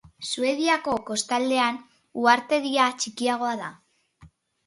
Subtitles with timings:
[0.27, 1.77] Suediako kostaldean
[2.21, 3.67] uhartedia txikiagoa da.